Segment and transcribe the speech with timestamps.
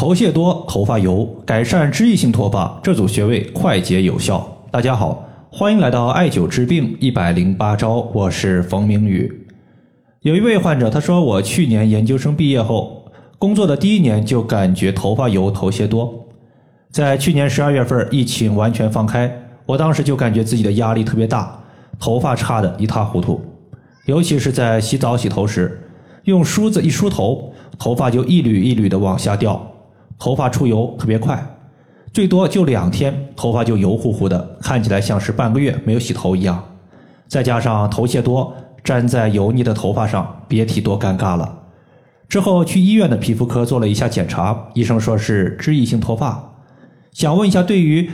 [0.00, 4.50] 头屑多、头发油，改善脂溢性脱发，这组穴位快捷有效。
[4.70, 9.30] 大家好，欢迎来到艾灸治病一百零八招，我是冯明宇。
[10.22, 13.04] 有一位患者，他说我去年研究生毕业后，
[13.38, 16.26] 工作的第一年就感觉头发油、头屑多。
[16.90, 19.30] 在去年十二月份，疫情完全放开，
[19.66, 21.62] 我当时就感觉自己的压力特别大，
[21.98, 23.38] 头发差的一塌糊涂，
[24.06, 25.78] 尤其是在洗澡洗头时，
[26.24, 29.69] 用梳子一梳头，头发就一缕一缕的往下掉。
[30.20, 31.44] 头发出油特别快，
[32.12, 36.62] 最多就两天，头发就油乎乎的，看起来像是半个月没有洗头一样。
[37.26, 38.52] 再加上头屑多，
[38.84, 41.58] 粘在油腻的头发上，别提多尴尬了。
[42.28, 46.52] 之后去医院的皮肤科做了一下检查，医生说是脂溢性脱发。
[47.12, 48.08] 想问一下，对于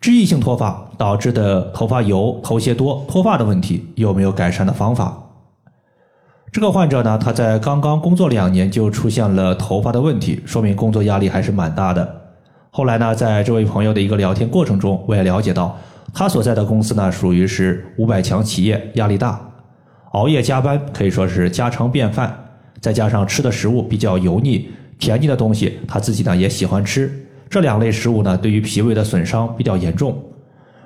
[0.00, 5.23] 脂溢性脱发导致的头发油、头屑多、脱发的问题，有没有改善的方法？
[6.54, 12.08] 这个患者呢，他在刚刚工作两年就出现了头发的问题，说明工作压力还是蛮大的。
[12.70, 15.76] 后来呢，在这位朋友的一个聊天过程中，我也了解到，
[16.14, 19.40] 他所在的公司呢属于是五百强企业，压力大，
[20.12, 22.32] 熬夜加班可以说是家常便饭。
[22.80, 24.68] 再加上吃的食物比较油腻、
[25.00, 27.12] 甜腻的东西，他自己呢也喜欢吃
[27.50, 30.16] 这两类食物呢，对于脾胃的损伤比较严重。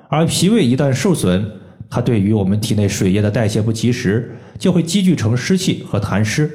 [0.07, 1.47] 而脾胃一旦受损，
[1.89, 4.35] 它对于我们体内水液的代谢不及时。
[4.57, 6.51] 就会积聚成湿气和痰湿，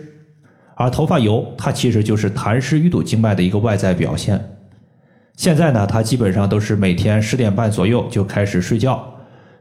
[0.74, 4.38] 而头发油它其实就是痰湿淤堵经脉的一个外在表现。
[5.36, 9.02] 现在呢，他基本上都是每天十点半左右就开始睡觉，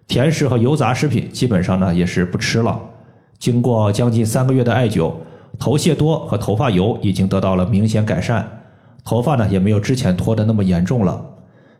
[0.07, 2.77] 甜食和油炸食品基本上呢也是不吃了。
[3.39, 5.13] 经过将近三个月的艾灸，
[5.57, 8.45] 头屑多和头发油已经得到了明显改善，
[9.05, 11.25] 头发呢也没有之前脱的那么严重了。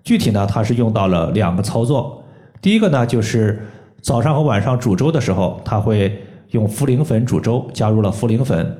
[0.02, 2.24] 具体呢，他是用到了两个操作，
[2.62, 3.62] 第一个呢就是
[4.04, 6.22] 早上和晚上煮粥的时候，他会。
[6.54, 8.78] 用茯苓粉煮粥，加入了茯苓粉。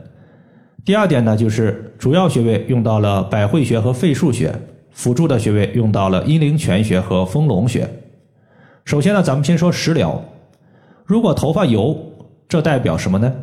[0.85, 4.53] 第二点呢，就是主要穴位用到了百会穴和肺腧穴，
[4.91, 7.89] 辅助的穴位用到了阴陵泉穴和丰隆穴。
[8.85, 10.23] 首先呢，咱们先说食疗。
[11.03, 11.97] 如果头发油，
[12.47, 13.34] 这代表什么呢？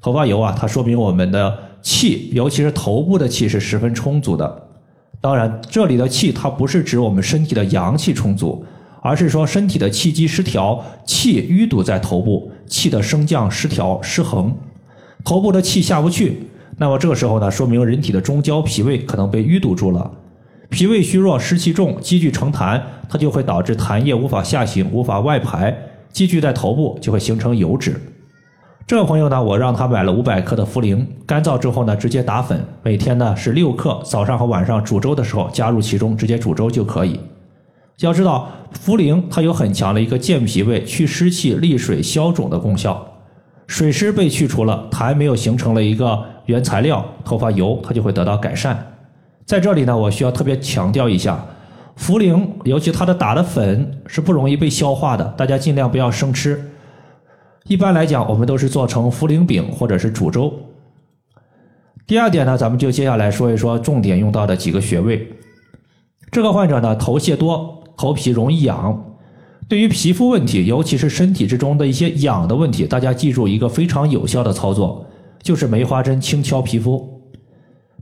[0.00, 4.62] 头发油啊，它说明我们的气，尤其是头部的气是十分充足的。
[5.20, 8.64] 当然，这里的气它不是指我们身体的阳气充足。
[9.02, 14.54] 而是说身体的气机失调，气淤堵在头部，气的升降失调失衡，
[15.24, 16.46] 头部的气下不去。
[16.76, 20.10] 那么这个时候呢，说明人体的中焦脾胃可能被淤堵住了，
[20.68, 25.76] 脾胃虚弱，湿气重，积聚成痰，它就会导致痰液无法下行，无法外排，
[26.12, 28.00] 积聚在头部就会形成油脂。
[28.86, 37.20] 这个朋友呢，我让他买了五百克的茯苓，干燥之后呢，直接打粉，每天呢是六克，早上和晚上煮粥的时候加入其中，直接煮粥就可以。
[38.00, 38.50] 要知道，
[38.84, 43.06] 茯苓它有很强的一个健脾胃、去湿气、利水消肿的功效。
[43.66, 48.94] 水湿被去除了，痰没有形成了一个原材料，头发油它就会得到改善。
[49.44, 51.44] 在这里呢，我需要特别强调一下，
[51.98, 56.70] 茯苓尤其它的打的粉是不容易被消化的，大家尽量不要生吃。
[57.66, 60.52] 一般来讲，我们都是做成茯苓饼或者是煮粥。
[62.06, 65.30] 第二点呢，咱们就接下来说一说重点用到的几个穴位。
[66.32, 67.79] 这个患者呢，头屑多。
[68.00, 68.98] 头皮容易痒，
[69.68, 75.04] 对于皮肤问题，尤其是身体之中的一些痒的问题，大家记住一个非常有效的操作，
[75.42, 77.20] 就是梅花针轻敲皮肤。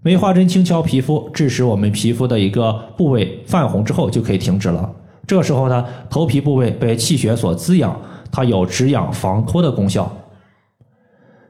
[0.00, 4.88] 梅花针轻敲皮肤，致使我们皮肤的一个部位泛红之后，就可以停止了。
[5.26, 10.08] 这时候呢，头皮部位被气血所滋养，它有止痒防脱的功效。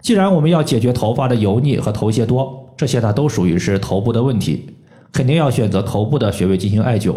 [0.01, 4.71] 既然我们要解决头发的油腻和头屑多，这些呢都属于是头部的问题，
[5.13, 7.15] 肯定要选择头部的穴位进行艾灸。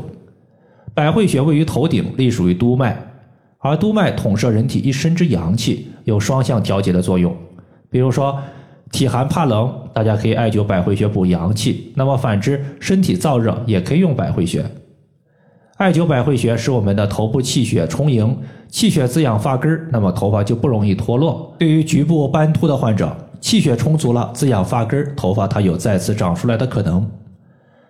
[0.93, 2.97] 百会穴位于头顶，隶属于督脉，
[3.59, 7.35] 而督脉统摄人体一身之阳气，有双向调节的作用。
[7.89, 8.37] 比如说，
[8.91, 14.65] 体寒怕冷，大家可以艾灸百会穴补阳气；那么反之，身体燥热也可以用百会穴。
[15.77, 18.37] 艾灸百会穴使我们的头部气血充盈，
[18.67, 21.55] 气血滋养发根儿，那么头发就不容易脱落。
[21.57, 27.09] 对于局部斑秃的患者，气血充足了，滋养发根，头发它有再次长出来的可能。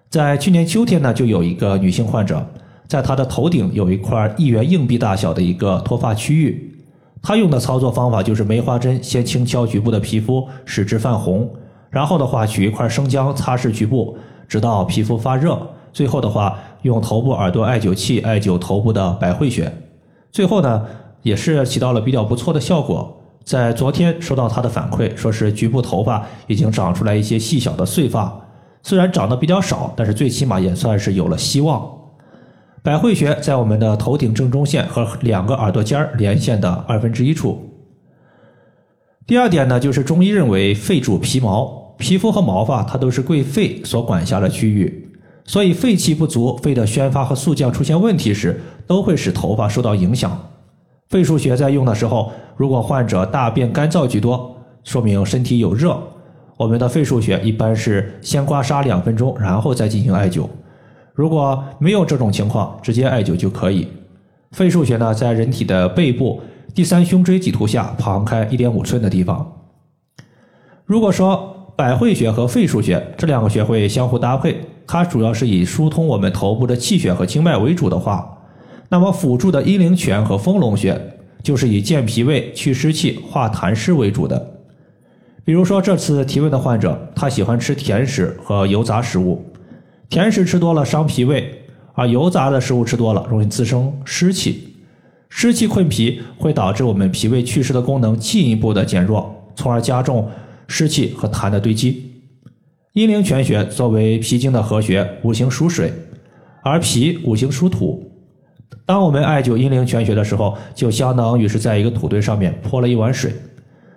[0.09, 2.45] 在去年秋天呢，就有一个女性患者。
[2.91, 6.75] 在他的头顶有一块一元硬币大小的一个脱发区域，
[7.21, 11.49] 他用的操作方法就是梅花针先轻敲局部的皮肤，使之泛红，
[11.89, 15.57] 然后的话取一块生姜擦拭局部，直到皮肤发热，
[15.93, 19.71] 最后的话用头部耳朵艾灸器艾灸头部的百会穴，
[20.29, 20.85] 最后呢
[21.21, 23.21] 也是起到了比较不错的效果。
[23.45, 28.37] 在昨天收到他的反馈，说是局部头发已经长出来一些细小的碎发，
[28.83, 32.00] 虽然长得比较少，但是最起码也算是有了希望。
[32.83, 37.69] 百会穴在我们的头顶正中线和两个耳朵尖连线的二分之一处。
[39.27, 45.11] 第二点呢，就是中医认为肺主皮毛，皮肤和毛发它都是归肺所管辖的区域，
[45.45, 50.35] 所以肺气不足、肺的宣发和肃降出现问题时，都会使头发受到影响。
[51.09, 56.01] 肺腧穴在用的时候，如果患者大便干燥居多，说明身体有热，
[56.57, 60.49] 我们的肺腧穴一般是先刮痧两分钟，然后再进行艾灸。
[61.13, 63.87] 如果没有这种情况，直接艾灸就可以。
[64.51, 66.41] 肺腧穴呢，在人体的背部
[66.73, 69.59] 第三胸椎棘突下旁开一点五寸的地方。
[70.85, 78.37] 如果说百会穴和肺腧穴这两个穴位相互搭配，它主要是以疏通我们头部的气血和经脉为主的话，
[78.89, 80.99] 那么辅助的阴陵泉和丰隆穴
[81.41, 84.59] 就是以健脾胃、祛湿气、化痰湿为主的。
[85.43, 89.43] 比如说这次提问的患者，他喜欢吃甜食和油炸食物，
[90.11, 91.57] 甜食吃多了伤脾胃。
[91.93, 94.75] 而油炸的食物吃多了，容易滋生湿气，
[95.29, 100.29] 湿气困脾会导致我们脾胃祛湿的功能进一步的减弱，从而加重
[100.67, 102.11] 湿气和痰的堆积。
[102.93, 105.91] 阴陵泉穴作为脾经的合穴，五行属水，
[106.63, 108.09] 而脾五行属土。
[108.85, 113.33] 当我们艾灸阴陵泉穴的时候，就相当于是在一个土堆上面泼了一碗水，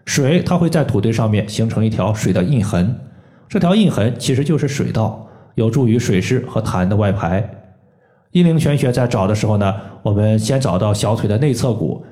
[0.05, 2.94] 水它会在土堆上面形成一条水的印痕，
[3.49, 7.48] 这条印痕其实就是水道，有助于水湿和痰的外排。
[8.32, 12.04] 阴陵泉穴在找的时候呢，我们先找到小腿的内侧骨，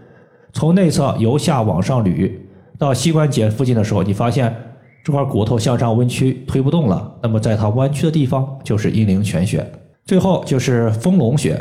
[0.53, 2.31] 从内侧由下往上捋
[2.79, 4.55] 到膝关节附近的时候，你发现
[5.03, 9.65] 这块骨头向上弯曲推不动了，那么在它弯曲的地方就是阴陵泉穴。
[10.05, 11.61] 最后就是丰隆穴，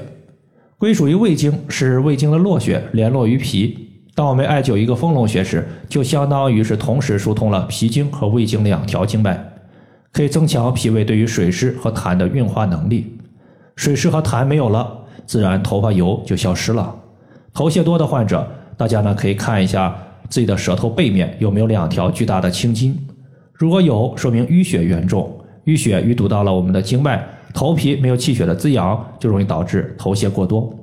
[0.77, 3.87] 归属于胃经，是胃经的络穴，联络于脾。
[4.13, 9.50] 当我们艾灸一个丰隆穴时，就相当于是同时疏通了脾经和胃经两条经脉，
[10.11, 13.17] 可以增强脾胃对于水湿和痰的运化能力。
[13.75, 16.95] 水湿和痰没有了，自然头发油就消失了。
[17.53, 18.47] 头屑多的患者，
[18.77, 19.95] 大家呢可以看一下
[20.29, 22.97] 自己的舌头背面有没有两条巨大的青筋，
[23.53, 30.73] 如果有，说明淤血严重，淤血淤堵到了我们的经脉，头皮没有气血的滋养，就容易导致头屑过多。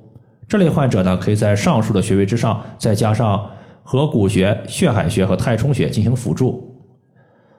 [0.46, 3.44] 这类患者呢，可以在上述的穴位之上再加上
[3.82, 6.67] 合谷穴、血海穴和太冲穴进行辅助。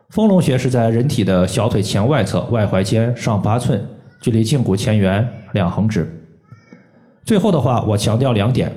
[0.10, 3.84] 丰隆穴是在人体的小腿前外侧外踝尖上八寸。
[4.22, 6.06] 距离胫骨前缘两横指。
[7.24, 8.70] 最后的话，我强调两点：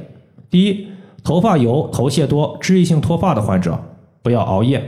[0.49, 0.87] 第一，
[1.25, 3.77] 头发油、头屑多、脂溢性脱发的患者
[4.23, 4.81] 不要熬夜，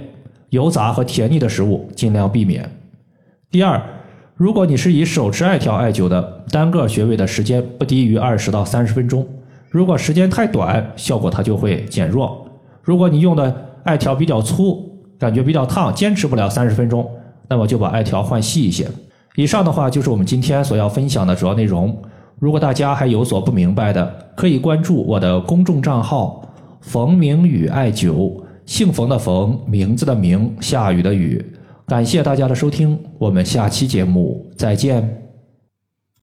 [0.51, 2.63] 油炸和甜腻的食物尽量避免；
[3.51, 3.83] 第二，
[4.37, 9.27] 如果你是以手持艾条艾灸的，单个穴位的时间不低于二十到三十分钟。
[9.71, 12.47] 如果时间太短，效果它就会减弱。
[12.81, 14.94] 如果你用的艾条比较粗，
[15.25, 17.11] 感觉比较烫，坚持不了三十分钟，
[17.49, 18.87] 那么就把艾条换细一些。
[19.37, 21.97] 以上的话就是我们今天所要分享的主要内容。
[22.39, 26.47] 如果大家还有所不明白的，可以关注我的公众账号
[26.83, 31.43] “冯明宇艾灸”，姓冯的冯，名字的名，下雨的雨。
[31.87, 35.24] 感谢大家的收听，我们下期节目再见。